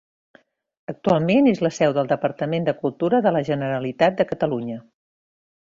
Actualment 0.93 1.49
és 1.51 1.61
la 1.67 1.71
seu 1.75 1.93
del 1.99 2.09
Departament 2.13 2.67
de 2.71 2.75
Cultura 2.81 3.23
de 3.27 3.37
la 3.39 3.47
Generalitat 3.53 4.21
de 4.23 4.31
Catalunya. 4.35 4.83